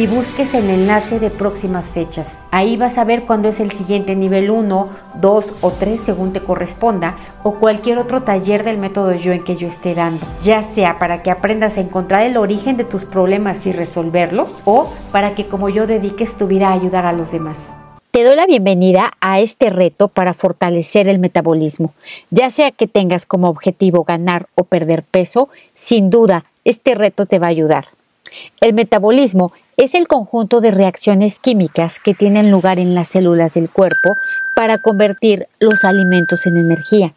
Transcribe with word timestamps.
y 0.00 0.06
busques 0.06 0.54
el 0.54 0.70
enlace 0.70 1.20
de 1.20 1.28
próximas 1.28 1.90
fechas. 1.90 2.38
Ahí 2.50 2.78
vas 2.78 2.96
a 2.96 3.04
ver 3.04 3.26
cuándo 3.26 3.50
es 3.50 3.60
el 3.60 3.70
siguiente 3.70 4.16
nivel 4.16 4.50
1, 4.50 4.88
2 5.20 5.44
o 5.60 5.70
3 5.72 6.00
según 6.00 6.32
te 6.32 6.42
corresponda 6.42 7.18
o 7.42 7.56
cualquier 7.56 7.98
otro 7.98 8.22
taller 8.22 8.64
del 8.64 8.78
método 8.78 9.14
yo 9.14 9.32
en 9.32 9.44
que 9.44 9.56
yo 9.56 9.68
esté 9.68 9.94
dando, 9.94 10.26
ya 10.42 10.62
sea 10.62 10.98
para 10.98 11.22
que 11.22 11.30
aprendas 11.30 11.76
a 11.76 11.82
encontrar 11.82 12.22
el 12.22 12.38
origen 12.38 12.78
de 12.78 12.84
tus 12.84 13.04
problemas 13.04 13.66
y 13.66 13.74
resolverlos 13.74 14.48
o 14.64 14.90
para 15.12 15.34
que 15.34 15.48
como 15.48 15.68
yo 15.68 15.86
dediques 15.86 16.34
tu 16.38 16.46
vida 16.46 16.68
a 16.68 16.72
ayudar 16.72 17.04
a 17.04 17.12
los 17.12 17.30
demás. 17.30 17.58
Te 18.10 18.24
doy 18.24 18.36
la 18.36 18.46
bienvenida 18.46 19.12
a 19.20 19.40
este 19.40 19.68
reto 19.68 20.08
para 20.08 20.32
fortalecer 20.32 21.08
el 21.08 21.18
metabolismo. 21.18 21.92
Ya 22.30 22.48
sea 22.48 22.70
que 22.70 22.86
tengas 22.86 23.26
como 23.26 23.50
objetivo 23.50 24.04
ganar 24.04 24.46
o 24.54 24.64
perder 24.64 25.02
peso, 25.02 25.50
sin 25.74 26.08
duda 26.08 26.46
este 26.64 26.94
reto 26.94 27.26
te 27.26 27.38
va 27.38 27.48
a 27.48 27.50
ayudar. 27.50 27.88
El 28.60 28.74
metabolismo 28.74 29.52
es 29.76 29.94
el 29.94 30.06
conjunto 30.08 30.60
de 30.60 30.70
reacciones 30.70 31.38
químicas 31.38 32.00
que 32.00 32.14
tienen 32.14 32.50
lugar 32.50 32.78
en 32.78 32.94
las 32.94 33.08
células 33.08 33.54
del 33.54 33.70
cuerpo 33.70 34.16
para 34.54 34.78
convertir 34.78 35.46
los 35.58 35.84
alimentos 35.84 36.46
en 36.46 36.56
energía. 36.56 37.14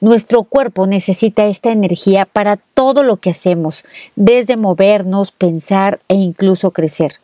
Nuestro 0.00 0.44
cuerpo 0.44 0.86
necesita 0.86 1.46
esta 1.46 1.72
energía 1.72 2.26
para 2.26 2.56
todo 2.56 3.02
lo 3.02 3.16
que 3.16 3.30
hacemos, 3.30 3.84
desde 4.16 4.56
movernos, 4.56 5.32
pensar 5.32 6.00
e 6.08 6.14
incluso 6.14 6.70
crecer. 6.70 7.14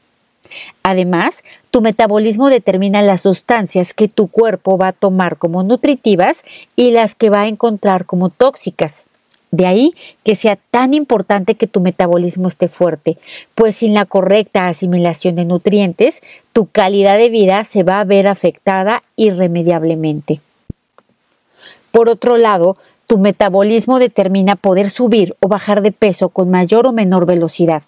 Además, 0.83 1.45
tu 1.71 1.81
metabolismo 1.81 2.49
determina 2.49 3.03
las 3.03 3.23
sustancias 3.23 3.95
que 3.95 4.09
tu 4.09 4.29
cuerpo 4.29 4.79
va 4.79 4.89
a 4.89 4.93
tomar 4.93 5.37
como 5.37 5.63
nutritivas 5.63 6.43
y 6.77 6.91
las 6.91 7.15
que 7.15 7.31
va 7.31 7.43
a 7.43 7.49
encontrar 7.49 8.05
como 8.05 8.31
tóxicas. 8.31 9.07
De 9.51 9.67
ahí 9.67 9.93
que 10.25 10.37
sea 10.37 10.57
tan 10.71 10.95
importante 10.95 11.57
que 11.57 11.67
tu 11.67 11.81
metabolismo 11.81 12.49
esté 12.49 12.69
fuerte, 12.69 13.19
pues 13.55 13.77
sin 13.77 13.95
la 13.95 14.07
correcta 14.07 14.69
asimilación 14.69 15.35
de 15.35 15.45
nutrientes, 15.45 16.23
tu 16.53 16.67
calidad 16.67 17.19
de 17.19 17.31
vida 17.31 17.65
se 17.65 17.83
va 17.83 18.01
a 18.01 18.05
ver 18.05 18.29
afectada 18.29 19.03
irremediablemente. 19.17 20.41
Por 21.91 22.09
otro 22.09 22.37
lado, 22.37 22.77
tu 23.07 23.19
metabolismo 23.19 23.99
determina 23.99 24.55
poder 24.55 24.89
subir 24.89 25.35
o 25.41 25.49
bajar 25.49 25.83
de 25.83 25.91
peso 25.91 26.29
con 26.29 26.49
mayor 26.49 26.87
o 26.87 26.93
menor 26.93 27.27
velocidad. 27.27 27.83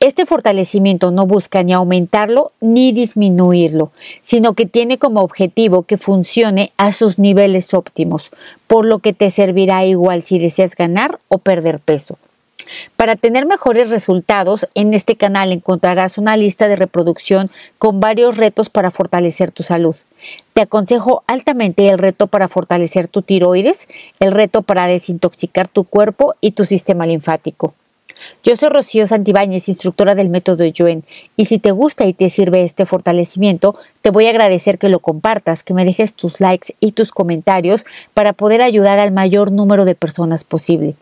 Este 0.00 0.26
fortalecimiento 0.26 1.10
no 1.10 1.26
busca 1.26 1.64
ni 1.64 1.72
aumentarlo 1.72 2.52
ni 2.60 2.92
disminuirlo, 2.92 3.90
sino 4.22 4.54
que 4.54 4.64
tiene 4.64 4.98
como 4.98 5.22
objetivo 5.22 5.82
que 5.82 5.98
funcione 5.98 6.70
a 6.76 6.92
sus 6.92 7.18
niveles 7.18 7.74
óptimos, 7.74 8.30
por 8.68 8.86
lo 8.86 9.00
que 9.00 9.12
te 9.12 9.32
servirá 9.32 9.84
igual 9.84 10.22
si 10.22 10.38
deseas 10.38 10.76
ganar 10.76 11.18
o 11.26 11.38
perder 11.38 11.80
peso. 11.80 12.16
Para 12.96 13.16
tener 13.16 13.44
mejores 13.44 13.90
resultados, 13.90 14.68
en 14.76 14.94
este 14.94 15.16
canal 15.16 15.50
encontrarás 15.50 16.16
una 16.16 16.36
lista 16.36 16.68
de 16.68 16.76
reproducción 16.76 17.50
con 17.78 17.98
varios 17.98 18.36
retos 18.36 18.70
para 18.70 18.92
fortalecer 18.92 19.50
tu 19.50 19.64
salud. 19.64 19.96
Te 20.52 20.60
aconsejo 20.60 21.24
altamente 21.26 21.88
el 21.88 21.98
reto 21.98 22.28
para 22.28 22.46
fortalecer 22.46 23.08
tu 23.08 23.22
tiroides, 23.22 23.88
el 24.20 24.30
reto 24.30 24.62
para 24.62 24.86
desintoxicar 24.86 25.66
tu 25.66 25.82
cuerpo 25.82 26.36
y 26.40 26.52
tu 26.52 26.64
sistema 26.64 27.04
linfático. 27.04 27.74
Yo 28.44 28.56
soy 28.56 28.68
Rocío 28.68 29.06
Santibáñez, 29.06 29.68
instructora 29.68 30.14
del 30.14 30.30
método 30.30 30.64
Yuen, 30.64 31.04
y 31.36 31.46
si 31.46 31.58
te 31.58 31.70
gusta 31.70 32.06
y 32.06 32.12
te 32.12 32.30
sirve 32.30 32.64
este 32.64 32.86
fortalecimiento, 32.86 33.76
te 34.00 34.10
voy 34.10 34.26
a 34.26 34.30
agradecer 34.30 34.78
que 34.78 34.88
lo 34.88 35.00
compartas, 35.00 35.62
que 35.62 35.74
me 35.74 35.84
dejes 35.84 36.14
tus 36.14 36.40
likes 36.40 36.74
y 36.80 36.92
tus 36.92 37.10
comentarios 37.10 37.84
para 38.14 38.32
poder 38.32 38.62
ayudar 38.62 38.98
al 38.98 39.12
mayor 39.12 39.52
número 39.52 39.84
de 39.84 39.94
personas 39.94 40.44
posible. 40.44 40.94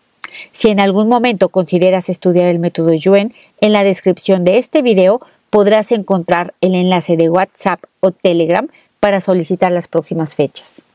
Si 0.49 0.69
en 0.69 0.81
algún 0.81 1.09
momento 1.09 1.49
consideras 1.49 2.09
estudiar 2.09 2.47
el 2.47 2.59
método 2.59 2.93
Yuen, 2.93 3.35
en 3.61 3.73
la 3.73 3.85
descripción 3.85 4.45
de 4.45 4.59
este 4.59 4.83
video 4.83 5.21
podrás 5.51 5.93
encontrar 5.93 6.55
el 6.61 6.75
enlace 6.75 7.17
de 7.17 7.31
WhatsApp 7.31 7.83
o 8.01 8.11
Telegram 8.11 8.69
para 9.01 9.21
solicitar 9.21 9.73
las 9.73 9.89
próximas 9.89 10.35
fechas. 10.35 10.86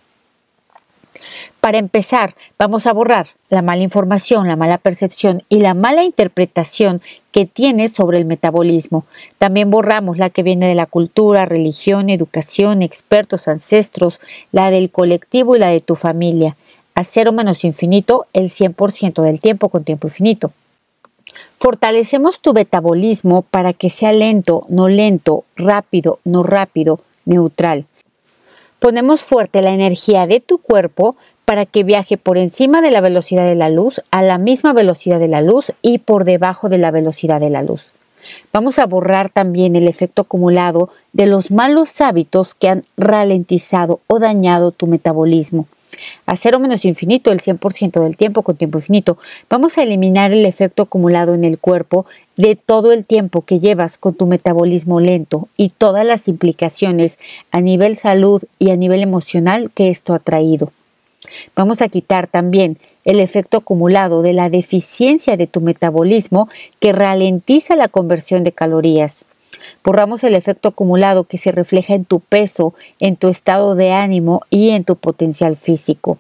Para 1.61 1.77
empezar, 1.77 2.33
vamos 2.57 2.88
a 2.88 2.91
borrar 2.91 3.27
la 3.49 3.61
mala 3.61 3.83
información, 3.83 4.47
la 4.47 4.55
mala 4.55 4.79
percepción 4.79 5.44
y 5.47 5.59
la 5.59 5.75
mala 5.75 6.03
interpretación 6.03 7.03
que 7.31 7.45
tienes 7.45 7.91
sobre 7.91 8.17
el 8.17 8.25
metabolismo. 8.25 9.05
También 9.38 9.69
borramos 9.69 10.17
la 10.17 10.31
que 10.31 10.41
viene 10.41 10.67
de 10.67 10.73
la 10.73 10.88
cultura, 10.88 11.45
religión, 11.45 12.09
educación, 12.09 12.81
expertos, 12.81 13.47
ancestros, 13.47 14.19
la 14.51 14.71
del 14.71 14.89
colectivo 14.89 15.55
y 15.55 15.59
la 15.59 15.67
de 15.67 15.81
tu 15.81 15.95
familia. 15.95 16.57
A 16.95 17.03
cero 17.03 17.31
menos 17.31 17.63
infinito 17.63 18.25
el 18.33 18.50
100% 18.50 19.21
del 19.21 19.39
tiempo 19.39 19.69
con 19.69 19.83
tiempo 19.83 20.07
infinito. 20.07 20.51
Fortalecemos 21.59 22.41
tu 22.41 22.53
metabolismo 22.53 23.44
para 23.44 23.73
que 23.73 23.91
sea 23.91 24.13
lento, 24.13 24.66
no 24.67 24.88
lento, 24.88 25.45
rápido, 25.55 26.19
no 26.25 26.41
rápido, 26.41 27.01
neutral. 27.25 27.85
Ponemos 28.81 29.21
fuerte 29.21 29.61
la 29.61 29.73
energía 29.73 30.25
de 30.25 30.39
tu 30.39 30.57
cuerpo 30.57 31.16
para 31.51 31.66
que 31.66 31.84
viaje 31.84 32.16
por 32.16 32.38
encima 32.38 32.81
de 32.81 32.91
la 32.91 33.01
velocidad 33.01 33.45
de 33.45 33.56
la 33.56 33.69
luz, 33.69 34.01
a 34.09 34.22
la 34.22 34.38
misma 34.38 34.72
velocidad 34.72 35.19
de 35.19 35.28
la 35.28 35.41
luz 35.41 35.73
y 35.81 35.97
por 35.97 36.23
debajo 36.23 36.69
de 36.69 36.78
la 36.78 36.91
velocidad 36.91 37.41
de 37.41 37.50
la 37.50 37.62
luz. 37.62 37.91
Vamos 38.53 38.79
a 38.79 38.85
borrar 38.85 39.29
también 39.29 39.75
el 39.75 39.89
efecto 39.89 40.22
acumulado 40.22 40.88
de 41.12 41.25
los 41.25 41.51
malos 41.51 42.00
hábitos 42.00 42.53
que 42.53 42.69
han 42.69 42.85
ralentizado 42.95 44.00
o 44.07 44.19
dañado 44.19 44.72
tu 44.72 44.88
metabolismo. 44.88 45.67
A 46.25 46.38
cero 46.38 46.57
menos 46.57 46.85
infinito, 46.85 47.34
el 47.34 47.41
100% 47.41 48.01
del 48.01 48.16
tiempo 48.16 48.44
con 48.44 48.56
tiempo 48.56 48.78
infinito, 48.78 49.18
vamos 49.50 49.78
a 49.78 49.83
eliminar 49.83 50.31
el 50.31 50.45
efecto 50.45 50.83
acumulado 50.83 51.33
en 51.33 51.44
el 51.44 51.59
cuerpo 51.59 52.06
de 52.38 52.56
todo 52.56 52.94
el 52.94 53.03
tiempo 53.03 53.41
que 53.41 53.59
llevas 53.59 53.97
con 53.97 54.13
tu 54.13 54.25
metabolismo 54.25 55.01
lento 55.01 55.50
y 55.57 55.68
todas 55.68 56.06
las 56.06 56.29
implicaciones 56.29 57.19
a 57.51 57.59
nivel 57.59 57.97
salud 57.97 58.41
y 58.57 58.69
a 58.69 58.78
nivel 58.78 59.01
emocional 59.01 59.69
que 59.75 59.89
esto 59.89 60.13
ha 60.13 60.19
traído. 60.19 60.72
Vamos 61.55 61.81
a 61.81 61.89
quitar 61.89 62.27
también 62.27 62.77
el 63.03 63.19
efecto 63.19 63.57
acumulado 63.57 64.21
de 64.21 64.33
la 64.33 64.49
deficiencia 64.49 65.37
de 65.37 65.47
tu 65.47 65.61
metabolismo 65.61 66.49
que 66.79 66.91
ralentiza 66.91 67.75
la 67.75 67.87
conversión 67.87 68.43
de 68.43 68.51
calorías. 68.51 69.25
Borramos 69.83 70.23
el 70.23 70.33
efecto 70.33 70.69
acumulado 70.69 71.25
que 71.25 71.37
se 71.37 71.51
refleja 71.51 71.93
en 71.93 72.05
tu 72.05 72.19
peso, 72.19 72.73
en 72.99 73.15
tu 73.15 73.27
estado 73.27 73.75
de 73.75 73.91
ánimo 73.91 74.41
y 74.49 74.69
en 74.69 74.83
tu 74.83 74.95
potencial 74.95 75.57
físico. 75.57 76.17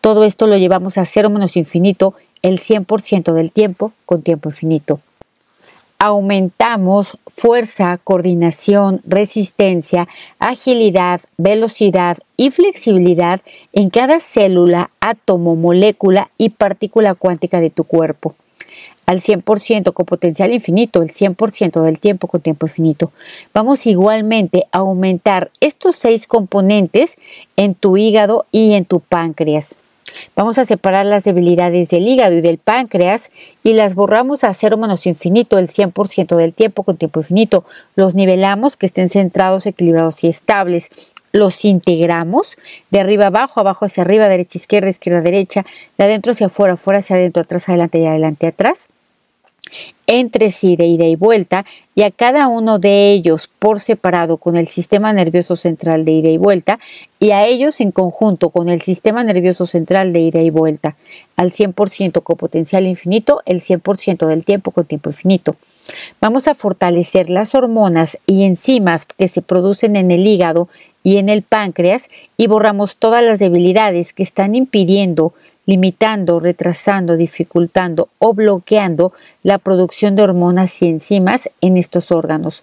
Todo 0.00 0.24
esto 0.24 0.46
lo 0.46 0.56
llevamos 0.56 0.98
a 0.98 1.06
cero 1.06 1.30
menos 1.30 1.56
infinito 1.56 2.14
el 2.42 2.60
100% 2.60 3.32
del 3.32 3.50
tiempo 3.50 3.92
con 4.04 4.22
tiempo 4.22 4.48
infinito 4.50 5.00
aumentamos 6.06 7.18
fuerza, 7.26 7.98
coordinación, 8.02 9.00
resistencia, 9.04 10.06
agilidad, 10.38 11.20
velocidad 11.36 12.18
y 12.36 12.50
flexibilidad 12.50 13.40
en 13.72 13.90
cada 13.90 14.20
célula, 14.20 14.90
átomo, 15.00 15.56
molécula 15.56 16.30
y 16.38 16.50
partícula 16.50 17.14
cuántica 17.14 17.60
de 17.60 17.70
tu 17.70 17.84
cuerpo. 17.84 18.36
Al 19.06 19.20
100% 19.20 19.92
con 19.92 20.06
potencial 20.06 20.52
infinito, 20.52 21.02
el 21.02 21.12
100% 21.12 21.82
del 21.82 21.98
tiempo 21.98 22.28
con 22.28 22.40
tiempo 22.40 22.66
infinito. 22.66 23.12
Vamos 23.52 23.86
igualmente 23.86 24.66
a 24.72 24.78
aumentar 24.78 25.50
estos 25.60 25.96
seis 25.96 26.26
componentes 26.26 27.16
en 27.56 27.74
tu 27.74 27.96
hígado 27.96 28.46
y 28.52 28.74
en 28.74 28.84
tu 28.84 29.00
páncreas. 29.00 29.78
Vamos 30.34 30.58
a 30.58 30.64
separar 30.64 31.06
las 31.06 31.24
debilidades 31.24 31.88
del 31.88 32.06
hígado 32.06 32.34
y 32.36 32.40
del 32.40 32.58
páncreas 32.58 33.30
y 33.62 33.72
las 33.72 33.94
borramos 33.94 34.44
a 34.44 34.54
cero 34.54 34.76
menos 34.76 35.06
infinito 35.06 35.58
el 35.58 35.68
100% 35.68 36.36
del 36.36 36.54
tiempo 36.54 36.82
con 36.82 36.96
tiempo 36.96 37.20
infinito. 37.20 37.64
Los 37.94 38.14
nivelamos 38.14 38.76
que 38.76 38.86
estén 38.86 39.10
centrados, 39.10 39.66
equilibrados 39.66 40.24
y 40.24 40.28
estables. 40.28 40.90
los 41.32 41.66
integramos 41.66 42.56
de 42.90 43.00
arriba 43.00 43.26
abajo, 43.26 43.60
abajo 43.60 43.84
hacia 43.84 44.02
arriba, 44.04 44.26
derecha, 44.26 44.56
izquierda, 44.56 44.88
izquierda, 44.88 45.20
derecha, 45.20 45.66
de 45.98 46.04
adentro 46.04 46.32
hacia 46.32 46.46
afuera, 46.46 46.74
afuera 46.74 47.00
hacia 47.00 47.16
adentro, 47.16 47.42
atrás, 47.42 47.68
adelante 47.68 47.98
y 47.98 48.06
adelante, 48.06 48.46
atrás, 48.46 48.88
entre 50.06 50.50
sí 50.50 50.76
de 50.76 50.86
ida 50.86 51.06
y 51.06 51.16
vuelta, 51.16 51.64
y 51.94 52.02
a 52.02 52.10
cada 52.10 52.46
uno 52.48 52.78
de 52.78 53.10
ellos 53.12 53.48
por 53.48 53.80
separado 53.80 54.36
con 54.36 54.56
el 54.56 54.68
sistema 54.68 55.12
nervioso 55.12 55.56
central 55.56 56.04
de 56.04 56.12
ida 56.12 56.28
y 56.28 56.36
vuelta, 56.36 56.78
y 57.18 57.30
a 57.30 57.46
ellos 57.46 57.80
en 57.80 57.90
conjunto 57.90 58.50
con 58.50 58.68
el 58.68 58.82
sistema 58.82 59.24
nervioso 59.24 59.66
central 59.66 60.12
de 60.12 60.20
ida 60.20 60.42
y 60.42 60.50
vuelta, 60.50 60.96
al 61.36 61.50
100% 61.50 62.22
con 62.22 62.36
potencial 62.36 62.86
infinito, 62.86 63.42
el 63.46 63.60
100% 63.60 64.26
del 64.26 64.44
tiempo 64.44 64.70
con 64.70 64.84
tiempo 64.84 65.10
infinito. 65.10 65.56
Vamos 66.20 66.48
a 66.48 66.54
fortalecer 66.54 67.30
las 67.30 67.54
hormonas 67.54 68.18
y 68.26 68.44
enzimas 68.44 69.06
que 69.06 69.28
se 69.28 69.42
producen 69.42 69.96
en 69.96 70.10
el 70.10 70.26
hígado 70.26 70.68
y 71.02 71.18
en 71.18 71.28
el 71.28 71.42
páncreas 71.42 72.08
y 72.36 72.48
borramos 72.48 72.96
todas 72.96 73.22
las 73.22 73.38
debilidades 73.38 74.12
que 74.12 74.24
están 74.24 74.54
impidiendo, 74.54 75.34
limitando, 75.66 76.40
retrasando, 76.40 77.16
dificultando 77.16 78.08
o 78.18 78.32
bloqueando 78.32 79.12
la 79.42 79.58
producción 79.58 80.16
de 80.16 80.22
hormonas 80.22 80.80
y 80.80 80.88
enzimas 80.88 81.50
en 81.60 81.76
estos 81.76 82.10
órganos. 82.10 82.62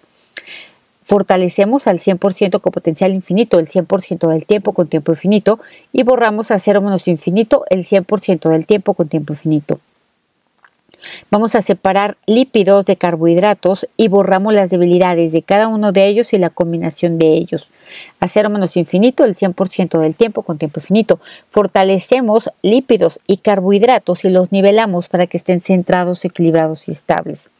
Fortalecemos 1.04 1.86
al 1.86 2.00
100% 2.00 2.60
con 2.60 2.72
potencial 2.72 3.12
infinito 3.12 3.58
el 3.58 3.68
100% 3.68 4.26
del 4.26 4.46
tiempo 4.46 4.72
con 4.72 4.88
tiempo 4.88 5.12
infinito 5.12 5.60
y 5.92 6.02
borramos 6.02 6.50
a 6.50 6.58
cero 6.58 6.80
menos 6.80 7.06
infinito 7.08 7.64
el 7.68 7.84
100% 7.86 8.48
del 8.48 8.64
tiempo 8.64 8.94
con 8.94 9.08
tiempo 9.08 9.34
infinito. 9.34 9.80
Vamos 11.30 11.54
a 11.54 11.62
separar 11.62 12.16
lípidos 12.26 12.84
de 12.84 12.96
carbohidratos 12.96 13.88
y 13.96 14.08
borramos 14.08 14.54
las 14.54 14.70
debilidades 14.70 15.32
de 15.32 15.42
cada 15.42 15.68
uno 15.68 15.92
de 15.92 16.06
ellos 16.06 16.32
y 16.32 16.38
la 16.38 16.50
combinación 16.50 17.18
de 17.18 17.34
ellos. 17.34 17.70
A 18.20 18.28
cero 18.28 18.50
menos 18.50 18.76
infinito 18.76 19.24
el 19.24 19.34
100% 19.34 19.98
del 19.98 20.14
tiempo 20.14 20.42
con 20.42 20.58
tiempo 20.58 20.80
infinito. 20.80 21.20
Fortalecemos 21.48 22.50
lípidos 22.62 23.20
y 23.26 23.38
carbohidratos 23.38 24.24
y 24.24 24.30
los 24.30 24.52
nivelamos 24.52 25.08
para 25.08 25.26
que 25.26 25.36
estén 25.36 25.60
centrados, 25.60 26.24
equilibrados 26.24 26.88
y 26.88 26.92
estables. 26.92 27.50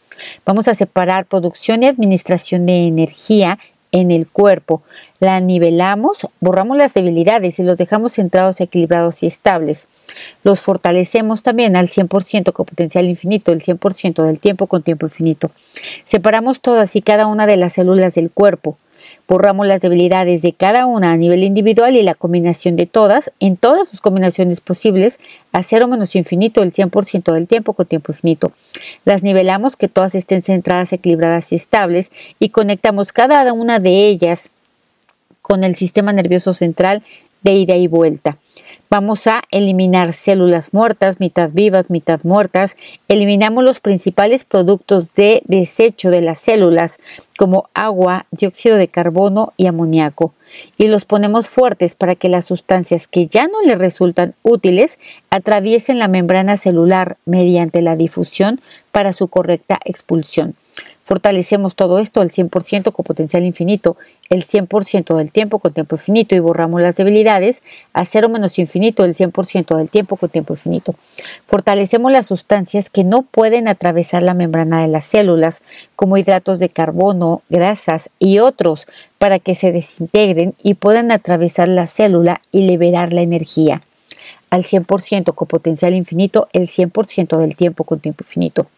Vamos 0.45 0.69
a 0.69 0.75
separar 0.75 1.27
producción 1.27 1.83
y 1.83 1.87
administración 1.87 2.67
de 2.67 2.87
energía 2.87 3.59
en 3.95 4.11
el 4.11 4.29
cuerpo. 4.29 4.83
La 5.21 5.39
nivelamos, 5.39 6.27
borramos 6.41 6.77
las 6.77 6.95
debilidades 6.95 7.61
y 7.61 7.63
los 7.63 7.77
dejamos 7.77 8.15
centrados, 8.15 8.61
equilibrados 8.61 9.23
y 9.23 9.29
estables. 9.29 9.87
Los 10.43 10.61
fortalecemos 10.61 11.45
también 11.45 11.77
al 11.77 11.89
100% 11.89 12.53
con 12.53 12.67
potencial 12.67 13.05
infinito, 13.05 13.53
el 13.53 13.63
100% 13.63 14.25
del 14.25 14.41
tiempo 14.41 14.67
con 14.67 14.83
tiempo 14.83 15.07
infinito. 15.07 15.53
Separamos 16.05 16.61
todas 16.61 16.97
y 16.97 17.03
cada 17.03 17.29
una 17.29 17.47
de 17.47 17.57
las 17.57 17.75
células 17.75 18.15
del 18.15 18.33
cuerpo. 18.33 18.77
Borramos 19.27 19.67
las 19.67 19.81
debilidades 19.81 20.43
de 20.43 20.53
cada 20.53 20.87
una 20.87 21.13
a 21.13 21.17
nivel 21.17 21.45
individual 21.45 21.97
y 21.97 22.03
la 22.03 22.15
combinación 22.15 22.77
de 22.77 22.87
todas, 22.87 23.33
en 23.41 23.57
todas 23.57 23.89
sus 23.89 24.01
combinaciones 24.01 24.61
posibles, 24.61 25.19
a 25.53 25.63
cero 25.63 25.89
menos 25.89 26.15
infinito 26.15 26.63
el 26.63 26.73
100% 26.73 27.33
del 27.33 27.49
tiempo 27.49 27.73
con 27.73 27.87
tiempo 27.87 28.13
infinito. 28.13 28.53
Las 29.05 29.23
nivelamos 29.23 29.77
que 29.77 29.89
todas 29.89 30.15
estén 30.15 30.43
centradas, 30.43 30.93
equilibradas 30.93 31.53
y 31.53 31.57
estables 31.57 32.11
y 32.39 32.51
conectamos 32.51 33.13
cada 33.13 33.51
una 33.53 33.81
de 33.81 34.09
ellas 34.09 34.51
con 35.41 35.65
el 35.65 35.77
sistema 35.77 36.13
nervioso 36.13 36.55
central 36.55 37.03
de 37.43 37.53
ida 37.53 37.77
y 37.77 37.87
vuelta. 37.87 38.37
Vamos 38.97 39.27
a 39.27 39.43
eliminar 39.51 40.13
células 40.13 40.73
muertas, 40.73 41.19
mitad 41.19 41.51
vivas, 41.53 41.91
mitad 41.91 42.21
muertas. 42.23 42.77
Eliminamos 43.09 43.65
los 43.65 43.81
principales 43.81 44.45
productos 44.45 45.13
de 45.17 45.43
desecho 45.47 46.11
de 46.11 46.21
las 46.21 46.39
células, 46.39 47.01
como 47.37 47.69
agua, 47.75 48.27
dióxido 48.31 48.77
de 48.77 48.87
carbono 48.87 49.53
y 49.57 49.67
amoníaco. 49.67 50.33
Y 50.79 50.87
los 50.87 51.07
ponemos 51.07 51.49
fuertes 51.49 51.97
para 51.97 52.15
que 52.15 52.29
las 52.29 52.45
sustancias 52.45 53.09
que 53.09 53.27
ya 53.27 53.49
no 53.49 53.63
le 53.63 53.75
resultan 53.75 54.37
útiles 54.45 55.01
atraviesen 55.29 55.99
la 55.99 56.07
membrana 56.07 56.57
celular 56.57 57.17
mediante 57.25 57.83
la 57.83 57.97
difusión 57.97 58.61
para 58.93 59.13
su 59.13 59.27
correcta 59.27 59.81
expulsión. 59.85 60.55
Fortalecemos 61.05 61.75
todo 61.75 61.99
esto 61.99 62.23
al 62.23 62.31
100% 62.31 62.93
con 62.93 63.05
potencial 63.05 63.45
infinito, 63.45 63.97
el 64.31 64.47
100% 64.47 65.17
del 65.17 65.33
tiempo 65.33 65.59
con 65.59 65.75
tiempo 65.75 65.97
infinito 65.97 66.35
y 66.35 66.39
borramos 66.39 66.81
las 66.81 66.97
debilidades 66.97 67.63
a 67.93 68.07
cero 68.07 68.31
menos 68.31 68.59
infinito, 68.59 69.05
el 69.05 69.15
100% 69.15 69.77
del 69.77 69.91
tiempo 69.91 70.17
con 70.17 70.31
tiempo 70.31 70.55
infinito. 70.55 70.95
Fortalecemos 71.47 72.11
las 72.11 72.27
sustancias 72.27 72.89
que 72.89 73.05
no 73.05 73.23
pueden 73.23 73.69
atravesar 73.69 74.23
la 74.23 74.33
membrana 74.33 74.81
de 74.81 74.89
las 74.89 75.05
células, 75.05 75.61
como 75.95 76.17
hidratos 76.17 76.59
de 76.59 76.71
carbono, 76.71 77.43
grasas 77.51 78.09
y 78.19 78.39
otros, 78.39 78.87
para 79.19 79.39
que 79.39 79.55
se 79.55 79.73
desintegren 79.73 80.55
y 80.63 80.75
puedan 80.75 81.13
atravesar 81.13 81.69
la 81.69 81.87
célula 81.87 82.41
y 82.51 82.67
liberar 82.67 83.13
la 83.13 83.21
energía 83.21 83.83
al 84.55 84.63
100% 84.63 85.35
con 85.35 85.49
potencial 85.49 85.95
infinito, 85.95 86.47
el 86.53 86.69
100% 86.69 87.39
del 87.39 87.57
tiempo 87.57 87.83
con 87.83 87.99
tiempo 87.99 88.23
infinito. 88.23 88.69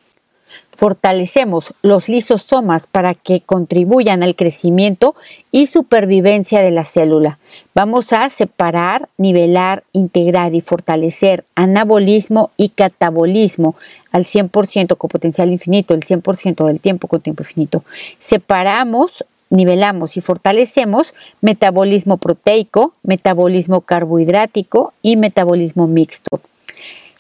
Fortalecemos 0.76 1.72
los 1.82 2.08
lisosomas 2.08 2.86
para 2.86 3.14
que 3.14 3.40
contribuyan 3.40 4.22
al 4.22 4.36
crecimiento 4.36 5.14
y 5.50 5.68
supervivencia 5.68 6.60
de 6.60 6.70
la 6.70 6.84
célula. 6.84 7.38
Vamos 7.74 8.12
a 8.12 8.28
separar, 8.28 9.08
nivelar, 9.16 9.84
integrar 9.92 10.54
y 10.54 10.60
fortalecer 10.60 11.44
anabolismo 11.54 12.50
y 12.58 12.68
catabolismo 12.68 13.74
al 14.12 14.26
100% 14.26 14.98
con 14.98 15.08
potencial 15.08 15.50
infinito, 15.50 15.94
el 15.94 16.04
100% 16.04 16.66
del 16.66 16.80
tiempo 16.80 17.08
con 17.08 17.20
tiempo 17.22 17.42
infinito. 17.42 17.82
Separamos 18.20 19.24
nivelamos 19.50 20.16
y 20.16 20.20
fortalecemos 20.20 21.14
metabolismo 21.40 22.16
proteico, 22.16 22.94
metabolismo 23.02 23.80
carbohidrático 23.80 24.92
y 25.02 25.16
metabolismo 25.16 25.86
mixto. 25.86 26.40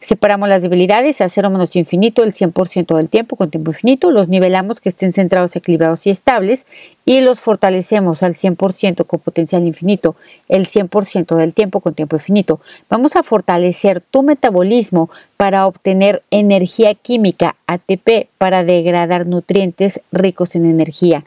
Separamos 0.06 0.48
las 0.48 0.62
debilidades 0.62 1.20
a 1.20 1.28
cero 1.28 1.50
menos 1.50 1.74
infinito 1.74 2.22
el 2.22 2.32
100% 2.32 2.96
del 2.96 3.10
tiempo 3.10 3.34
con 3.34 3.50
tiempo 3.50 3.72
infinito, 3.72 4.12
los 4.12 4.28
nivelamos 4.28 4.80
que 4.80 4.88
estén 4.88 5.12
centrados, 5.12 5.56
equilibrados 5.56 6.06
y 6.06 6.10
estables 6.10 6.66
y 7.04 7.22
los 7.22 7.40
fortalecemos 7.40 8.22
al 8.22 8.34
100% 8.34 9.04
con 9.04 9.18
potencial 9.18 9.66
infinito 9.66 10.14
el 10.48 10.68
100% 10.68 11.34
del 11.34 11.54
tiempo 11.54 11.80
con 11.80 11.94
tiempo 11.94 12.14
infinito. 12.14 12.60
Vamos 12.88 13.16
a 13.16 13.24
fortalecer 13.24 14.00
tu 14.00 14.22
metabolismo 14.22 15.10
para 15.36 15.66
obtener 15.66 16.22
energía 16.30 16.94
química 16.94 17.56
ATP 17.66 18.28
para 18.38 18.62
degradar 18.62 19.26
nutrientes 19.26 20.00
ricos 20.12 20.54
en 20.54 20.66
energía. 20.66 21.24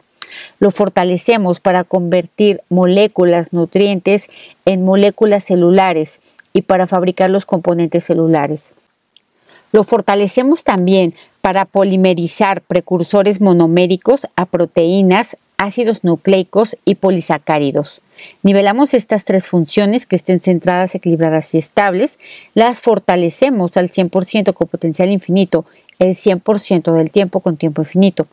Lo 0.58 0.70
fortalecemos 0.70 1.60
para 1.60 1.84
convertir 1.84 2.62
moléculas 2.70 3.52
nutrientes 3.52 4.30
en 4.64 4.86
moléculas 4.86 5.44
celulares 5.44 6.20
y 6.52 6.62
para 6.62 6.86
fabricar 6.86 7.30
los 7.30 7.46
componentes 7.46 8.04
celulares. 8.04 8.72
Lo 9.72 9.84
fortalecemos 9.84 10.64
también 10.64 11.14
para 11.40 11.64
polimerizar 11.64 12.60
precursores 12.62 13.40
monoméricos 13.40 14.26
a 14.36 14.46
proteínas, 14.46 15.36
ácidos 15.58 16.04
nucleicos 16.04 16.76
y 16.84 16.96
polisacáridos. 16.96 18.00
Nivelamos 18.42 18.94
estas 18.94 19.24
tres 19.24 19.46
funciones 19.46 20.06
que 20.06 20.16
estén 20.16 20.40
centradas, 20.40 20.94
equilibradas 20.94 21.54
y 21.54 21.58
estables, 21.58 22.18
las 22.54 22.80
fortalecemos 22.80 23.76
al 23.76 23.90
100% 23.90 24.52
con 24.52 24.68
potencial 24.68 25.08
infinito, 25.08 25.64
el 25.98 26.16
100% 26.16 26.92
del 26.92 27.10
tiempo 27.10 27.40
con 27.40 27.56
tiempo 27.56 27.82
infinito. 27.82 28.26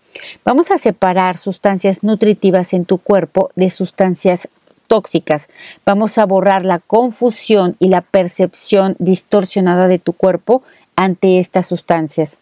Vamos 0.43 0.71
a 0.71 0.77
separar 0.77 1.37
sustancias 1.37 2.03
nutritivas 2.03 2.73
en 2.73 2.85
tu 2.85 2.97
cuerpo 2.97 3.51
de 3.55 3.69
sustancias 3.69 4.47
tóxicas. 4.87 5.49
Vamos 5.85 6.17
a 6.17 6.25
borrar 6.25 6.65
la 6.65 6.79
confusión 6.79 7.75
y 7.79 7.89
la 7.89 8.01
percepción 8.01 8.95
distorsionada 8.99 9.87
de 9.87 9.99
tu 9.99 10.13
cuerpo 10.13 10.63
ante 10.95 11.39
estas 11.39 11.67
sustancias. 11.67 12.39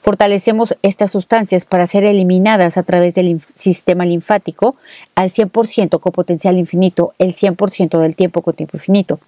Fortalecemos 0.00 0.76
estas 0.82 1.10
sustancias 1.10 1.64
para 1.64 1.86
ser 1.86 2.04
eliminadas 2.04 2.76
a 2.76 2.82
través 2.82 3.14
del 3.14 3.40
sistema 3.56 4.04
linfático 4.04 4.76
al 5.14 5.32
100% 5.32 6.00
con 6.00 6.12
potencial 6.12 6.58
infinito, 6.58 7.14
el 7.18 7.34
100% 7.34 7.98
del 7.98 8.14
tiempo 8.14 8.42
con 8.42 8.54
tiempo 8.54 8.76
infinito. 8.76 9.18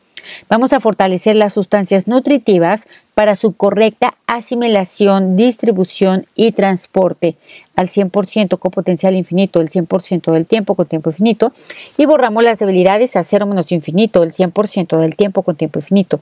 Vamos 0.49 0.73
a 0.73 0.81
fortalecer 0.81 1.37
las 1.37 1.53
sustancias 1.53 2.07
nutritivas 2.07 2.87
para 3.15 3.35
su 3.35 3.55
correcta 3.55 4.17
asimilación, 4.27 5.37
distribución 5.37 6.27
y 6.35 6.53
transporte 6.53 7.37
al 7.77 7.89
100% 7.89 8.59
con 8.59 8.71
potencial 8.71 9.15
infinito, 9.15 9.61
el 9.61 9.71
100% 9.71 10.33
del 10.33 10.47
tiempo 10.47 10.75
con 10.75 10.87
tiempo 10.87 11.11
infinito, 11.11 11.53
y 11.99 12.07
borramos 12.07 12.43
las 12.43 12.59
debilidades 12.59 13.17
a 13.17 13.23
cero 13.23 13.47
menos 13.47 13.71
infinito, 13.71 14.23
el 14.23 14.33
100% 14.33 14.99
del 14.99 15.15
tiempo 15.15 15.43
con 15.43 15.57
tiempo 15.57 15.79
infinito. 15.79 16.21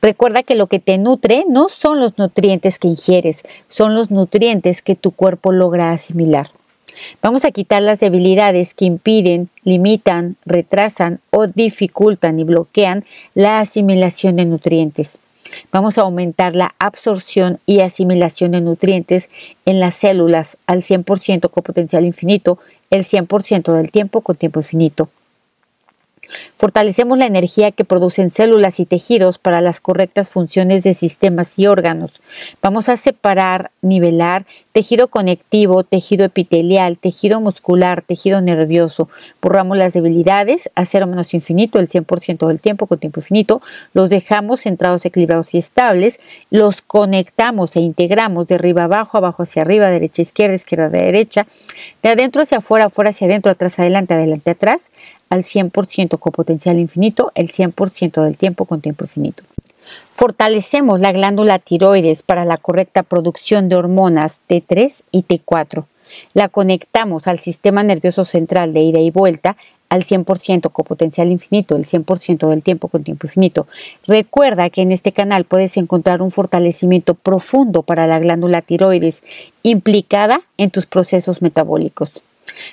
Recuerda 0.00 0.42
que 0.42 0.54
lo 0.54 0.68
que 0.68 0.78
te 0.78 0.98
nutre 0.98 1.44
no 1.48 1.68
son 1.68 2.00
los 2.00 2.16
nutrientes 2.16 2.78
que 2.78 2.88
ingieres, 2.88 3.42
son 3.68 3.94
los 3.94 4.10
nutrientes 4.10 4.82
que 4.82 4.94
tu 4.94 5.10
cuerpo 5.10 5.52
logra 5.52 5.90
asimilar. 5.90 6.50
Vamos 7.22 7.44
a 7.44 7.50
quitar 7.50 7.82
las 7.82 7.98
debilidades 7.98 8.72
que 8.72 8.84
impiden, 8.84 9.48
limitan, 9.64 10.36
retrasan 10.44 11.20
o 11.30 11.48
dificultan 11.48 12.38
y 12.38 12.44
bloquean 12.44 13.04
la 13.34 13.58
asimilación 13.58 14.36
de 14.36 14.44
nutrientes. 14.44 15.18
Vamos 15.72 15.98
a 15.98 16.02
aumentar 16.02 16.54
la 16.54 16.74
absorción 16.78 17.58
y 17.66 17.80
asimilación 17.80 18.52
de 18.52 18.60
nutrientes 18.60 19.30
en 19.64 19.80
las 19.80 19.94
células 19.94 20.56
al 20.66 20.82
100% 20.82 21.50
con 21.50 21.62
potencial 21.62 22.04
infinito, 22.04 22.58
el 22.90 23.04
100% 23.04 23.72
del 23.72 23.90
tiempo 23.90 24.20
con 24.20 24.36
tiempo 24.36 24.60
infinito. 24.60 25.08
Fortalecemos 26.56 27.18
la 27.18 27.26
energía 27.26 27.70
que 27.72 27.84
producen 27.84 28.30
células 28.30 28.80
y 28.80 28.86
tejidos 28.86 29.38
para 29.38 29.60
las 29.60 29.80
correctas 29.80 30.30
funciones 30.30 30.82
de 30.84 30.94
sistemas 30.94 31.58
y 31.58 31.66
órganos. 31.66 32.20
Vamos 32.62 32.88
a 32.88 32.96
separar, 32.96 33.70
nivelar 33.82 34.46
tejido 34.74 35.06
conectivo, 35.06 35.84
tejido 35.84 36.24
epitelial, 36.24 36.98
tejido 36.98 37.40
muscular, 37.40 38.02
tejido 38.02 38.40
nervioso. 38.42 39.08
Borramos 39.40 39.78
las 39.78 39.92
debilidades 39.92 40.68
a 40.74 40.84
cero 40.84 41.06
menos 41.06 41.32
infinito 41.32 41.78
el 41.78 41.88
100% 41.88 42.48
del 42.48 42.60
tiempo 42.60 42.88
con 42.88 42.98
tiempo 42.98 43.20
infinito. 43.20 43.62
Los 43.92 44.10
dejamos 44.10 44.62
centrados, 44.62 45.04
equilibrados 45.04 45.54
y 45.54 45.58
estables. 45.58 46.18
Los 46.50 46.82
conectamos 46.82 47.76
e 47.76 47.80
integramos 47.80 48.48
de 48.48 48.56
arriba 48.56 48.82
abajo, 48.84 49.16
abajo 49.16 49.44
hacia 49.44 49.62
arriba, 49.62 49.90
derecha 49.90 50.22
izquierda, 50.22 50.56
izquierda 50.56 50.88
derecha, 50.88 51.46
de 52.02 52.08
adentro 52.08 52.42
hacia 52.42 52.58
afuera, 52.58 52.86
afuera 52.86 53.10
hacia 53.10 53.28
adentro, 53.28 53.52
atrás 53.52 53.78
adelante, 53.78 54.14
adelante 54.14 54.50
atrás 54.50 54.90
al 55.34 55.42
100% 55.42 56.18
con 56.18 56.32
potencial 56.32 56.78
infinito 56.78 57.32
el 57.34 57.50
100% 57.50 58.22
del 58.22 58.36
tiempo 58.36 58.64
con 58.64 58.80
tiempo 58.80 59.04
infinito. 59.04 59.42
Fortalecemos 60.14 61.00
la 61.00 61.12
glándula 61.12 61.58
tiroides 61.58 62.22
para 62.22 62.44
la 62.44 62.56
correcta 62.56 63.02
producción 63.02 63.68
de 63.68 63.76
hormonas 63.76 64.40
T3 64.48 65.02
y 65.10 65.22
T4. 65.24 65.84
La 66.32 66.48
conectamos 66.48 67.26
al 67.26 67.40
sistema 67.40 67.82
nervioso 67.82 68.24
central 68.24 68.72
de 68.72 68.80
ida 68.80 69.00
y 69.00 69.10
vuelta 69.10 69.56
al 69.88 70.04
100% 70.04 70.70
con 70.72 70.84
potencial 70.84 71.30
infinito, 71.30 71.76
el 71.76 71.84
100% 71.84 72.48
del 72.48 72.62
tiempo 72.62 72.88
con 72.88 73.04
tiempo 73.04 73.26
infinito. 73.26 73.66
Recuerda 74.06 74.70
que 74.70 74.82
en 74.82 74.92
este 74.92 75.12
canal 75.12 75.44
puedes 75.44 75.76
encontrar 75.76 76.22
un 76.22 76.30
fortalecimiento 76.30 77.14
profundo 77.14 77.82
para 77.82 78.06
la 78.06 78.18
glándula 78.18 78.62
tiroides 78.62 79.22
implicada 79.62 80.40
en 80.56 80.70
tus 80.70 80.86
procesos 80.86 81.42
metabólicos. 81.42 82.22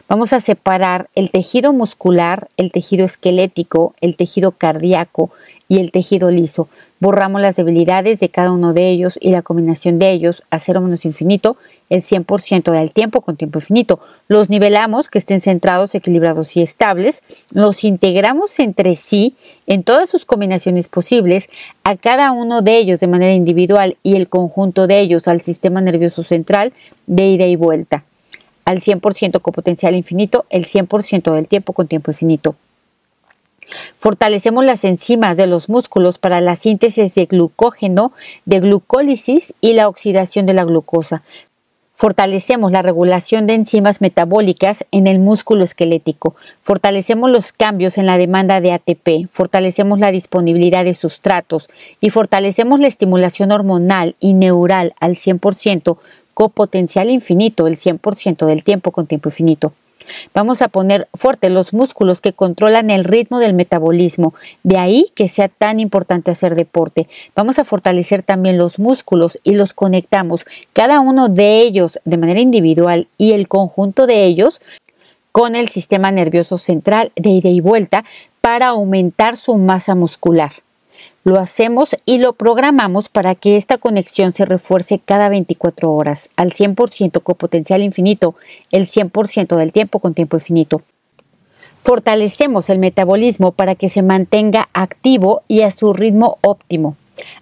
Vamos 0.08 0.34
a 0.34 0.42
separar 0.42 1.10
el 1.16 1.32
tejido 1.32 1.74
muscular, 1.74 2.50
el 2.58 2.72
tejido 2.72 3.06
esquelético, 3.06 3.94
el 4.02 4.16
tejido 4.16 4.52
cardíaco 4.52 5.32
y 5.68 5.80
el 5.80 5.92
tejido 5.92 6.30
liso. 6.30 6.68
Borramos 7.00 7.42
las 7.42 7.56
debilidades 7.56 8.20
de 8.20 8.30
cada 8.30 8.52
uno 8.52 8.74
de 8.74 8.90
ellos 8.90 9.18
y 9.20 9.32
la 9.32 9.42
combinación 9.42 9.98
de 9.98 10.12
ellos 10.12 10.44
a 10.52 10.60
cero 10.60 10.82
menos 10.82 11.06
infinito 11.06 11.58
el 11.90 12.04
100% 12.04 12.72
del 12.72 12.92
tiempo 12.94 13.22
con 13.22 13.38
tiempo 13.38 13.60
infinito. 13.60 14.00
Los 14.28 14.50
nivelamos, 14.50 15.10
que 15.10 15.20
estén 15.20 15.42
centrados, 15.42 15.96
equilibrados 15.96 16.56
y 16.56 16.62
estables. 16.62 17.24
Los 17.54 17.84
integramos 17.84 18.60
entre 18.60 18.96
sí 18.96 19.36
en 19.66 19.84
todas 19.84 20.10
sus 20.10 20.26
combinaciones 20.26 20.88
posibles, 20.88 21.50
a 21.84 21.96
cada 21.98 22.32
uno 22.32 22.62
de 22.62 22.78
ellos 22.78 23.00
de 23.00 23.08
manera 23.08 23.34
individual 23.34 23.98
y 24.04 24.16
el 24.16 24.30
conjunto 24.30 24.88
de 24.88 25.00
ellos 25.00 25.28
al 25.28 25.42
sistema 25.42 25.82
nervioso 25.82 26.24
central 26.24 26.72
de 27.08 27.28
ida 27.28 27.48
y 27.48 27.56
vuelta 27.56 28.06
al 28.72 28.82
100% 28.82 29.42
con 29.42 29.54
potencial 29.54 29.96
infinito, 29.96 30.46
el 30.50 30.66
100% 30.66 31.34
del 31.34 31.48
tiempo 31.48 31.74
con 31.74 31.88
tiempo 31.88 32.12
infinito. 32.12 32.56
Fortalecemos 34.00 34.66
las 34.66 34.84
enzimas 34.84 35.38
de 35.38 35.48
los 35.48 35.70
músculos 35.70 36.18
para 36.18 36.42
la 36.42 36.56
síntesis 36.56 37.13
de 37.13 37.25
glucógeno, 37.25 38.12
de 38.46 38.60
glucólisis 38.60 39.54
y 39.62 39.74
la 39.74 39.88
oxidación 39.88 40.46
de 40.46 40.54
la 40.54 40.66
glucosa. 40.66 41.24
Fortalecemos 42.01 42.72
la 42.72 42.82
regulación 42.82 43.46
de 43.46 43.54
enzimas 43.54 44.01
metabólicas 44.01 44.86
en 44.90 45.06
el 45.06 45.20
músculo 45.20 45.63
esquelético. 45.63 46.36
Fortalecemos 46.63 47.30
los 47.30 47.54
cambios 47.54 48.00
en 48.00 48.08
la 48.08 48.18
demanda 48.18 48.60
de 48.60 48.72
ATP. 48.72 49.30
Fortalecemos 49.32 50.00
la 50.00 50.12
disponibilidad 50.12 50.84
de 50.84 50.96
sustratos 50.96 51.70
y 52.00 52.10
fortalecemos 52.10 52.80
la 52.80 52.88
estimulación 52.88 53.51
hormonal 53.51 54.16
y 54.20 54.34
neural 54.34 54.96
al 55.00 55.16
100% 55.16 55.98
potencial 56.34 57.10
infinito, 57.10 57.68
el 57.68 57.78
100% 57.78 58.46
del 58.46 58.64
tiempo 58.64 58.92
con 58.92 59.08
tiempo 59.08 59.30
infinito. 59.30 59.74
Vamos 60.34 60.62
a 60.62 60.68
poner 60.68 61.08
fuerte 61.14 61.50
los 61.50 61.74
músculos 61.74 62.22
que 62.22 62.34
controlan 62.34 62.90
el 62.90 63.04
ritmo 63.04 63.40
del 63.40 63.54
metabolismo. 63.54 64.34
De 64.64 64.78
ahí 64.78 65.08
que 65.16 65.28
sea 65.28 65.48
tan 65.48 65.80
importante 65.80 66.32
hacer 66.32 66.56
deporte. 66.56 67.08
Vamos 67.36 67.60
a 67.60 67.66
fortalecer 67.66 68.24
también 68.24 68.58
los 68.58 68.80
músculos 68.80 69.40
y 69.44 69.56
los 69.56 69.74
conectamos, 69.74 70.46
cada 70.74 71.00
uno 71.00 71.30
de 71.30 71.62
ellos 71.62 72.00
de 72.06 72.18
manera 72.18 72.40
individual 72.40 73.08
y 73.18 73.34
el 73.34 73.48
conjunto 73.48 74.08
de 74.08 74.26
ellos 74.26 74.62
con 75.32 75.56
el 75.56 75.70
sistema 75.70 76.12
nervioso 76.12 76.58
central 76.58 77.12
de 77.16 77.30
ida 77.30 77.50
y 77.50 77.62
vuelta 77.62 78.04
para 78.42 78.68
aumentar 78.68 79.38
su 79.38 79.56
masa 79.56 79.96
muscular. 79.96 80.52
Lo 81.24 81.38
hacemos 81.38 81.96
y 82.06 82.18
lo 82.18 82.34
programamos 82.34 83.10
para 83.10 83.36
que 83.36 83.56
esta 83.56 83.78
conexión 83.78 84.34
se 84.34 84.44
refuerce 84.44 84.98
cada 84.98 85.30
24 85.30 85.94
horas, 85.94 86.30
al 86.36 86.51
100% 86.51 87.22
con 87.22 87.36
potencial 87.36 87.84
infinito, 87.84 88.34
el 88.72 88.88
100% 88.88 89.56
del 89.56 89.72
tiempo 89.72 90.00
con 90.00 90.16
tiempo 90.16 90.38
infinito. 90.38 90.82
Fortalecemos 91.75 92.72
el 92.72 92.80
metabolismo 92.80 93.51
para 93.51 93.75
que 93.75 93.90
se 93.90 94.01
mantenga 94.01 94.70
activo 94.74 95.44
y 95.48 95.62
a 95.62 95.70
su 95.70 95.94
ritmo 95.94 96.40
óptimo. 96.42 96.96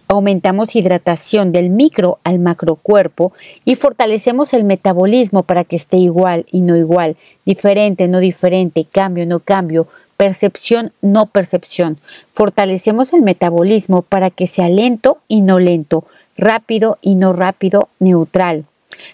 Aumentamos 0.09 0.75
hidratación 0.75 1.53
del 1.53 1.69
micro 1.69 2.19
al 2.25 2.39
macrocuerpo 2.39 3.31
y 3.63 3.75
fortalecemos 3.75 4.53
el 4.53 4.65
metabolismo 4.65 5.43
para 5.43 5.63
que 5.63 5.77
esté 5.77 5.97
igual 5.97 6.45
y 6.51 6.61
no 6.61 6.75
igual, 6.75 7.15
diferente, 7.45 8.09
no 8.09 8.19
diferente, 8.19 8.83
cambio, 8.83 9.25
no 9.25 9.39
cambio, 9.39 9.87
percepción, 10.19 10.91
no 11.01 11.27
percepción. 11.27 11.97
Fortalecemos 12.33 13.13
el 13.13 13.21
metabolismo 13.21 14.01
para 14.01 14.29
que 14.29 14.47
sea 14.47 14.67
lento 14.67 15.19
y 15.29 15.39
no 15.39 15.59
lento, 15.59 16.03
rápido 16.35 16.97
y 17.01 17.15
no 17.15 17.31
rápido, 17.31 17.87
neutral. 17.99 18.65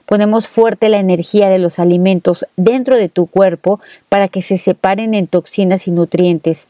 Ponemos 0.07 0.47
fuerte 0.47 0.89
la 0.89 0.97
energía 0.97 1.47
de 1.47 1.59
los 1.59 1.77
alimentos 1.77 2.47
dentro 2.57 2.97
de 2.97 3.07
tu 3.07 3.27
cuerpo 3.27 3.79
para 4.09 4.29
que 4.29 4.41
se 4.41 4.57
separen 4.57 5.13
en 5.13 5.27
toxinas 5.27 5.87
y 5.87 5.91
nutrientes 5.91 6.67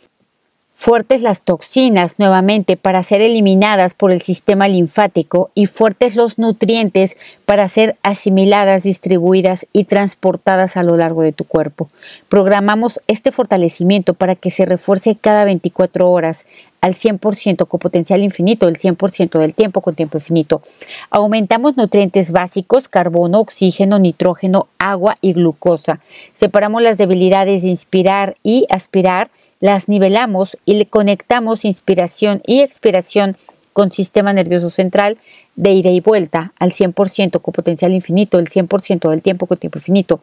fuertes 0.76 1.22
las 1.22 1.42
toxinas 1.42 2.16
nuevamente 2.20 2.76
para 2.76 3.02
ser 3.02 3.22
eliminadas 3.22 3.96
por 3.96 4.12
el 4.12 4.22
sistema 4.22 4.68
linfático 4.68 5.50
y 5.56 5.68
fuertes 5.68 6.18
los 6.18 6.38
nutrientes 6.38 7.16
para 7.46 7.70
ser 7.70 7.96
asimiladas, 8.04 8.84
distribuidas 8.84 9.68
y 9.72 9.86
transportadas 9.86 10.76
a 10.76 10.84
lo 10.84 10.98
largo 10.98 11.22
de 11.22 11.32
tu 11.32 11.46
cuerpo. 11.46 11.88
Programamos 12.28 13.00
este 13.08 13.32
fortalecimiento 13.32 14.16
para 14.16 14.36
que 14.36 14.52
se 14.52 14.66
refuerce 14.66 15.16
cada 15.16 15.46
24 15.46 16.12
horas 16.12 16.46
al 16.82 16.94
100% 16.94 17.68
con 17.68 17.80
potencial 17.80 18.22
infinito, 18.22 18.68
el 18.68 18.78
100% 18.78 19.40
del 19.40 19.56
tiempo 19.56 19.80
con 19.80 19.96
tiempo 19.96 20.18
infinito. 20.18 20.62
Aumentamos 21.10 21.78
nutrientes 21.78 22.34
básicos, 22.34 22.90
carbono, 22.90 23.40
oxígeno, 23.40 23.98
nitrógeno, 23.98 24.68
agua 24.78 25.18
y 25.22 25.32
glucosa. 25.32 26.02
Separamos 26.34 26.84
las 26.84 26.98
debilidades 26.98 27.62
de 27.62 27.70
inspirar 27.70 28.36
y 28.44 28.68
aspirar 28.70 29.30
las 29.60 29.88
nivelamos 29.88 30.58
y 30.66 30.76
le 30.76 30.88
conectamos 30.88 31.66
inspiración 31.66 32.42
y 32.46 32.62
expiración 32.62 33.38
con 33.74 33.92
sistema 33.92 34.32
nervioso 34.32 34.70
central 34.70 35.18
de 35.56 35.72
ida 35.72 35.90
y 35.90 36.00
vuelta 36.00 36.54
al 36.60 36.72
100% 36.72 37.42
con 37.42 37.52
potencial 37.52 37.94
infinito, 37.94 38.40
el 38.40 38.48
100% 38.48 39.10
del 39.10 39.22
tiempo 39.22 39.48
con 39.48 39.58
tiempo 39.58 39.80
infinito. 39.80 40.22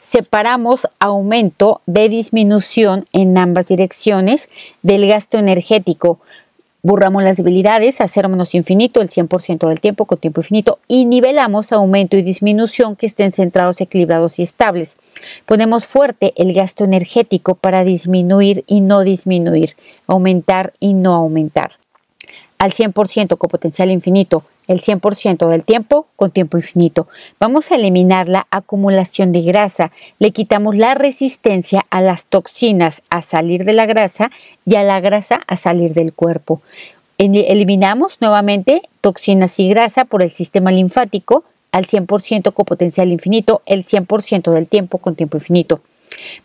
Separamos 0.00 0.88
aumento 0.98 1.80
de 1.86 2.08
disminución 2.08 3.06
en 3.12 3.36
ambas 3.36 3.66
direcciones 3.66 4.48
del 4.82 5.06
gasto 5.06 5.38
energético 5.38 6.20
Borramos 6.84 7.22
las 7.22 7.36
debilidades 7.36 8.00
a 8.00 8.08
cero 8.08 8.28
menos 8.28 8.56
infinito 8.56 9.00
el 9.02 9.08
100% 9.08 9.68
del 9.68 9.80
tiempo 9.80 10.04
con 10.04 10.18
tiempo 10.18 10.40
infinito 10.40 10.80
y 10.88 11.04
nivelamos 11.04 11.70
aumento 11.70 12.16
y 12.16 12.22
disminución 12.22 12.96
que 12.96 13.06
estén 13.06 13.30
centrados, 13.30 13.80
equilibrados 13.80 14.40
y 14.40 14.42
estables. 14.42 14.96
Ponemos 15.46 15.86
fuerte 15.86 16.32
el 16.36 16.52
gasto 16.52 16.82
energético 16.82 17.54
para 17.54 17.84
disminuir 17.84 18.64
y 18.66 18.80
no 18.80 19.02
disminuir, 19.02 19.76
aumentar 20.08 20.72
y 20.80 20.94
no 20.94 21.14
aumentar. 21.14 21.81
Al 22.62 22.70
100% 22.70 23.38
con 23.38 23.50
potencial 23.50 23.90
infinito 23.90 24.44
el 24.68 24.80
100% 24.80 25.48
del 25.48 25.64
tiempo 25.64 26.06
con 26.14 26.30
tiempo 26.30 26.58
infinito. 26.58 27.08
Vamos 27.40 27.72
a 27.72 27.74
eliminar 27.74 28.28
la 28.28 28.46
acumulación 28.52 29.32
de 29.32 29.42
grasa, 29.42 29.90
le 30.20 30.30
quitamos 30.30 30.76
la 30.76 30.94
resistencia 30.94 31.84
a 31.90 32.00
las 32.00 32.26
toxinas 32.26 33.02
a 33.10 33.20
salir 33.20 33.64
de 33.64 33.72
la 33.72 33.86
grasa 33.86 34.30
y 34.64 34.76
a 34.76 34.84
la 34.84 35.00
grasa 35.00 35.40
a 35.48 35.56
salir 35.56 35.92
del 35.92 36.12
cuerpo. 36.12 36.62
Eliminamos 37.18 38.18
nuevamente 38.20 38.82
toxinas 39.00 39.58
y 39.58 39.68
grasa 39.68 40.04
por 40.04 40.22
el 40.22 40.30
sistema 40.30 40.70
linfático 40.70 41.42
al 41.72 41.88
100% 41.88 42.54
con 42.54 42.64
potencial 42.64 43.10
infinito, 43.10 43.62
el 43.66 43.84
100% 43.84 44.52
del 44.52 44.68
tiempo 44.68 44.98
con 44.98 45.16
tiempo 45.16 45.36
infinito. 45.38 45.80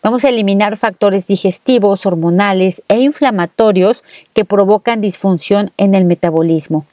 Vamos 0.02 0.24
a 0.24 0.28
eliminar 0.28 0.76
factores 0.76 1.26
digestivos, 1.26 2.06
hormonales 2.06 2.82
e 2.88 2.98
inflamatorios 2.98 4.04
que 4.34 4.44
provocan 4.44 5.00
disfunción 5.00 5.70
en 5.76 5.94
el 5.94 6.04
metabolismo 6.04 6.86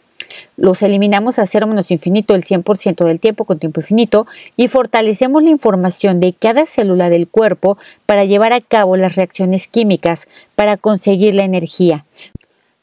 los 0.58 0.82
eliminamos 0.82 1.39
a 1.39 1.46
cero 1.46 1.67
menos 1.67 1.91
infinito 1.91 2.36
el 2.36 2.44
100% 2.44 3.05
del 3.05 3.20
tiempo 3.20 3.46
con 3.46 3.60
tiempo 3.60 3.82
infinito 3.82 4.27
y 4.58 4.67
fortalecemos 4.67 5.44
la 5.44 5.50
información 5.50 6.20
de 6.20 6.34
cada 6.34 6.65
célula 6.65 7.10
del 7.10 7.27
cuerpo 7.27 7.77
para 8.05 8.25
llevar 8.25 8.53
a 8.53 8.62
cabo 8.62 8.96
las 8.96 9.15
reacciones 9.15 9.67
químicas 9.67 10.27
para 10.55 10.77
conseguir 10.77 11.36
la 11.36 11.44
energía. 11.44 12.05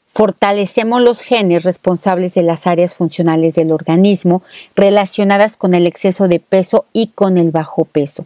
Fortalecemos 0.07 1.01
los 1.01 1.21
genes 1.21 1.63
responsables 1.63 2.35
de 2.35 2.43
las 2.43 2.67
áreas 2.67 2.93
funcionales 2.93 3.55
del 3.55 3.71
organismo 3.71 4.43
relacionadas 4.75 5.57
con 5.57 5.73
el 5.73 5.87
exceso 5.87 6.27
de 6.27 6.39
peso 6.39 6.85
y 6.93 7.07
con 7.07 7.39
el 7.39 7.49
bajo 7.49 7.85
peso. 7.85 8.25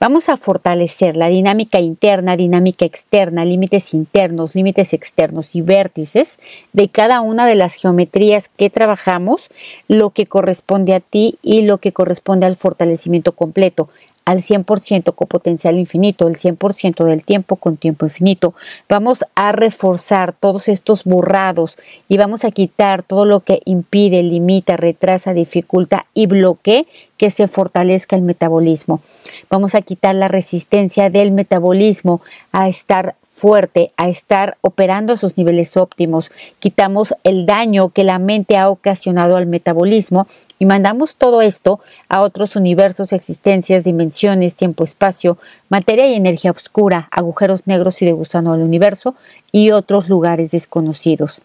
Vamos 0.00 0.28
a 0.28 0.36
fortalecer 0.36 1.16
la 1.16 1.28
dinámica 1.28 1.80
interna, 1.80 2.36
dinámica 2.36 2.84
externa, 2.84 3.44
límites 3.44 3.94
internos, 3.94 4.54
límites 4.54 4.92
externos 4.92 5.54
y 5.54 5.62
vértices 5.62 6.38
de 6.72 6.88
cada 6.88 7.20
una 7.20 7.46
de 7.46 7.54
las 7.54 7.74
geometrías 7.74 8.48
que 8.48 8.70
trabajamos, 8.70 9.50
lo 9.88 10.10
que 10.10 10.26
corresponde 10.26 10.94
a 10.94 11.00
ti 11.00 11.38
y 11.42 11.62
lo 11.62 11.78
que 11.78 11.92
corresponde 11.92 12.46
al 12.46 12.56
fortalecimiento 12.56 13.32
completo 13.32 13.88
al 14.26 14.42
100% 14.42 15.14
con 15.14 15.28
potencial 15.28 15.78
infinito, 15.78 16.28
el 16.28 16.36
100% 16.36 17.04
del 17.04 17.24
tiempo 17.24 17.56
con 17.56 17.76
tiempo 17.78 18.04
infinito. 18.04 18.54
Vamos 18.88 19.24
a 19.36 19.52
reforzar 19.52 20.34
todos 20.34 20.68
estos 20.68 21.04
borrados 21.04 21.78
y 22.08 22.18
vamos 22.18 22.44
a 22.44 22.50
quitar 22.50 23.04
todo 23.04 23.24
lo 23.24 23.40
que 23.40 23.62
impide, 23.64 24.22
limita, 24.24 24.76
retrasa, 24.76 25.32
dificulta 25.32 26.06
y 26.12 26.26
bloquee 26.26 26.86
que 27.16 27.30
se 27.30 27.46
fortalezca 27.46 28.16
el 28.16 28.22
metabolismo. 28.22 29.00
Vamos 29.48 29.76
a 29.76 29.82
quitar 29.82 30.16
la 30.16 30.28
resistencia 30.28 31.08
del 31.08 31.30
metabolismo 31.30 32.20
a 32.50 32.68
estar 32.68 33.14
fuerte, 33.36 33.92
a 33.98 34.08
estar 34.08 34.56
operando 34.62 35.12
a 35.12 35.18
sus 35.18 35.36
niveles 35.36 35.76
óptimos, 35.76 36.32
quitamos 36.58 37.14
el 37.22 37.44
daño 37.44 37.90
que 37.90 38.02
la 38.02 38.18
mente 38.18 38.56
ha 38.56 38.70
ocasionado 38.70 39.36
al 39.36 39.46
metabolismo 39.46 40.26
y 40.58 40.64
mandamos 40.64 41.16
todo 41.16 41.42
esto 41.42 41.78
a 42.08 42.22
otros 42.22 42.56
universos, 42.56 43.12
existencias, 43.12 43.84
dimensiones, 43.84 44.54
tiempo, 44.54 44.84
espacio, 44.84 45.36
materia 45.68 46.08
y 46.08 46.14
energía 46.14 46.50
oscura, 46.50 47.08
agujeros 47.12 47.66
negros 47.66 48.00
y 48.00 48.06
de 48.06 48.12
gusano 48.12 48.54
al 48.54 48.62
universo 48.62 49.14
y 49.52 49.70
otros 49.70 50.08
lugares 50.08 50.52
desconocidos. 50.52 51.42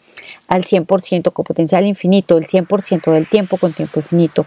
Al 0.47 0.63
100% 0.63 1.33
con 1.33 1.43
potencial 1.43 1.85
infinito, 1.85 2.37
el 2.37 2.47
100% 2.47 3.11
del 3.11 3.27
tiempo 3.27 3.57
con 3.57 3.73
tiempo 3.73 3.99
infinito. 3.99 4.45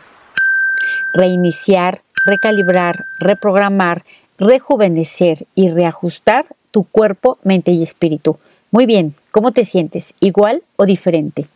Reiniciar, 1.13 2.01
recalibrar, 2.25 3.05
reprogramar, 3.21 4.03
rejuvenecer 4.39 5.47
y 5.55 5.69
reajustar 5.69 6.47
tu 6.75 6.83
cuerpo, 6.83 7.39
mente 7.45 7.71
y 7.71 7.85
espíritu. 7.85 8.37
Muy 8.73 8.85
bien, 8.85 9.15
¿cómo 9.31 9.53
te 9.53 9.65
sientes? 9.65 10.13
¿Igual 10.19 10.65
o 10.75 10.87
diferente? 10.87 11.47